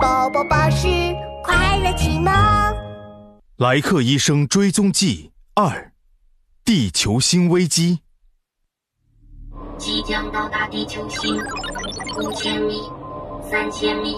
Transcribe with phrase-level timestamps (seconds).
[0.00, 0.88] 宝宝巴士
[1.44, 2.32] 快乐启蒙。
[3.58, 5.92] 莱克医生追踪记二：
[6.64, 8.00] 地球星危机。
[9.78, 11.36] 即将到达地球星，
[12.16, 12.82] 五千米、
[13.48, 14.16] 三千米、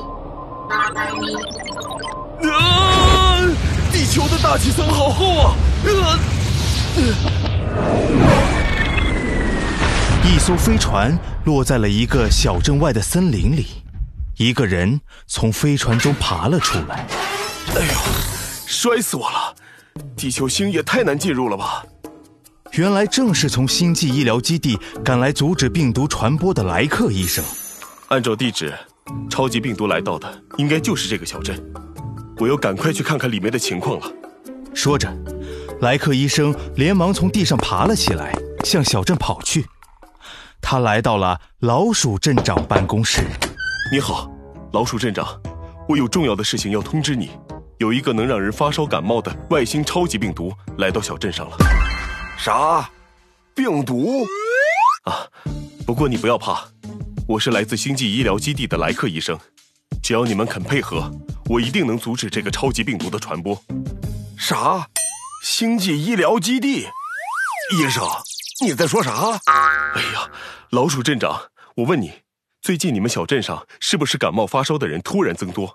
[0.69, 1.35] 八百米。
[2.49, 3.47] 啊！
[3.93, 5.55] 地球的大气层好厚啊！
[5.85, 6.19] 啊
[10.25, 13.67] 一艘飞船落在了一个小镇外的森林里，
[14.39, 17.05] 一个人从飞船中爬了出来。
[17.75, 17.93] 哎呦，
[18.69, 19.55] 摔死我了！
[20.17, 21.85] 地球星也太难进入了吧？
[22.73, 27.45] 原来正是从星际医疗基地赶来阻止病毒传播的莱克医生。
[28.11, 28.73] 按照地址，
[29.29, 31.61] 超级病毒来到的应该就是这个小镇。
[32.37, 34.07] 我要赶快去看看里面的情况了。
[34.73, 35.13] 说着，
[35.81, 38.33] 莱克医生连忙从地上爬了起来，
[38.65, 39.67] 向小镇跑去。
[40.61, 43.23] 他来到了老鼠镇长办公室。
[43.91, 44.31] 你好，
[44.73, 45.27] 老鼠镇长，
[45.89, 47.31] 我有重要的事情要通知你。
[47.79, 51.57] 有一个能让人发烧感冒的外星超级病毒来到小镇上了。
[52.37, 52.91] 啥？
[53.55, 54.27] 病毒？
[55.05, 55.27] 啊！
[55.87, 56.69] 不过你不要怕，
[57.27, 59.39] 我是来自星际医疗基地的莱克医生。
[60.03, 61.11] 只要你们肯配合，
[61.47, 63.59] 我一定能阻止这个超级病毒的传播。
[64.37, 64.87] 啥？
[65.43, 66.87] 星际医疗基地？
[67.75, 68.05] 医生，
[68.61, 69.13] 你在说啥？
[69.47, 70.31] 哎呀，
[70.71, 71.41] 老鼠镇长，
[71.77, 72.13] 我问你，
[72.69, 75.75] 最近你们小镇上是不是感冒发烧的人突然增多？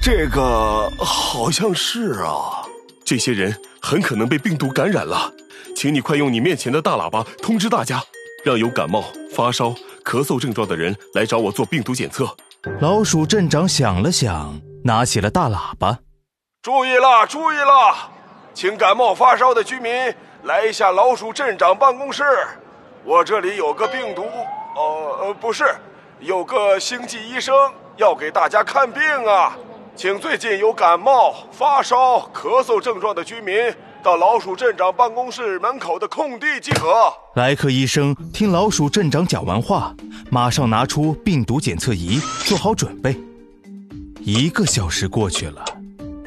[0.00, 2.64] 这个好像是啊。
[3.04, 5.30] 这些人很可能被病毒感染了，
[5.76, 8.02] 请你快用你面前的大喇叭通知大家，
[8.42, 9.04] 让有感冒、
[9.36, 12.34] 发烧、咳嗽症状的人来找我做病毒检测。
[12.80, 15.98] 老鼠镇长想了想，拿起了大喇叭
[16.64, 18.08] ：“注意啦，注意啦，
[18.54, 19.92] 请感冒发烧的居民
[20.44, 22.24] 来一下老鼠镇长办公室。
[23.04, 24.24] 我这里有个病毒，
[24.74, 25.64] 呃呃，不是，
[26.20, 27.54] 有个星际医生
[27.96, 29.56] 要给大家看病啊。
[29.94, 33.54] 请最近有感冒、发烧、咳嗽症状的居民
[34.02, 39.94] 到老鼠镇长办公室门口的空地集合。”莱克医生听老鼠镇长讲完话，
[40.30, 43.14] 马上拿出病毒检测仪，做好准备。
[44.20, 45.62] 一个小时过去了，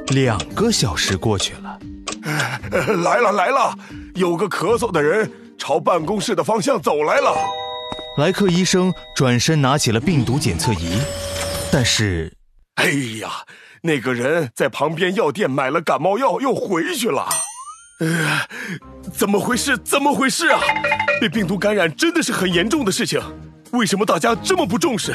[0.10, 1.80] 两个小时过去了，
[3.04, 3.74] 来了来了，
[4.14, 7.36] 有个咳嗽的人朝办公室的方向走来了。
[8.18, 11.02] 莱克医生转身拿起了病毒检测仪，
[11.70, 12.32] 但是，
[12.76, 12.90] 哎
[13.20, 13.30] 呀，
[13.82, 17.28] 那个人在旁边药店买了感冒药，又回去了。
[18.00, 18.48] 呃，
[19.14, 19.78] 怎么回事？
[19.80, 20.62] 怎么回事啊？
[21.20, 23.22] 被病毒感染真的是很严重的事情，
[23.72, 25.14] 为什么大家这么不重视？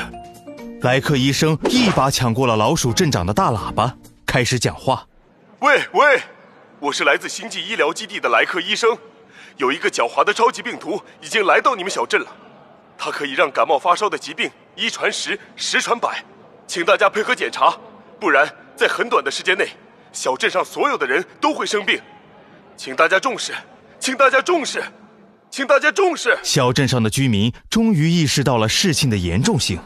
[0.82, 3.96] 莱克医生一把抢过了老鼠镇长的大喇叭，
[4.26, 5.06] 开始讲话
[5.60, 6.20] ：“喂喂，
[6.80, 8.98] 我是来自星际医疗基地的莱克医生，
[9.56, 12.26] 有一个狡猾的超级病毒已经来到你们小镇了，
[13.02, 16.22] 它可以让感冒发烧的疾病一传十，十传百，
[16.66, 17.74] 请大家配合检查，
[18.20, 18.46] 不然
[18.76, 19.70] 在很短的时间内，
[20.12, 21.98] 小镇上所有的人都会生病。”
[22.76, 23.54] 请大家重视，
[23.98, 24.84] 请大家重视，
[25.50, 26.38] 请大家重视！
[26.42, 29.80] 小镇上的居民终于意识到了事情的严重性，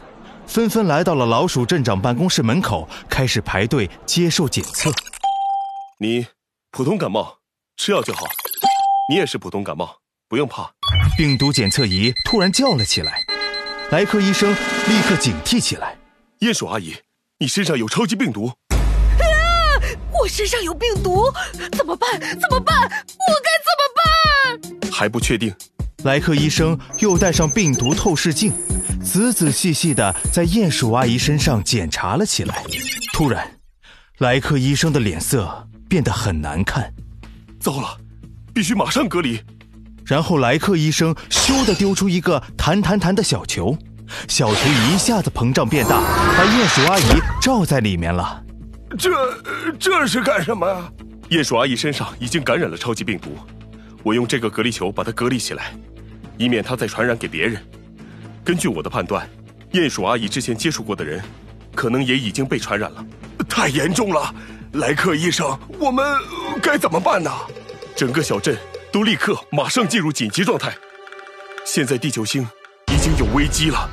[0.45, 4.91] 纷纷来到了老鼠镇长办公室门口，开始排队接受检测。
[5.99, 6.27] 你
[6.71, 7.39] 普通感冒，
[7.77, 8.25] 吃药就好。
[9.09, 10.74] 你也是普通感冒，不用怕。
[11.17, 13.21] 病毒检测仪突然叫了起来，
[13.91, 15.95] 莱克医生立刻警惕起来。
[16.39, 16.93] 鼹鼠阿姨，
[17.39, 18.51] 你身上有超级病毒。
[20.11, 21.23] 我身上有病毒，
[21.71, 22.19] 怎么办？
[22.19, 22.83] 怎么办？
[22.83, 24.91] 我该怎么办？
[24.91, 25.53] 还不确定。
[26.03, 28.53] 莱克医生又戴上病毒透视镜，
[29.03, 32.63] 仔仔细细的在鼹鼠阿姨身上检查了起来。
[33.13, 33.57] 突然，
[34.19, 36.93] 莱克医生的脸色变得很难看。
[37.59, 37.97] 糟了，
[38.53, 39.39] 必须马上隔离。
[40.05, 43.75] 然后莱克医生咻的丢出一个弹弹弹的小球，
[44.27, 45.99] 小球一下子膨胀变大，
[46.37, 48.43] 把鼹鼠阿姨罩在里面了。
[48.97, 49.11] 这
[49.79, 50.91] 这是干什么呀？
[51.29, 53.35] 鼹鼠阿姨身上已经感染了超级病毒，
[54.03, 55.73] 我用这个隔离球把它隔离起来，
[56.37, 57.59] 以免它再传染给别人。
[58.43, 59.27] 根据我的判断，
[59.71, 61.19] 鼹鼠阿姨之前接触过的人，
[61.73, 63.03] 可能也已经被传染了。
[63.49, 64.33] 太严重了，
[64.73, 66.05] 莱克医生，我们
[66.61, 67.31] 该怎么办呢？
[67.95, 68.55] 整个小镇
[68.95, 70.73] 都立刻马上进入紧急状态。
[71.65, 72.47] 现在地球星
[72.93, 73.89] 已经有危机了。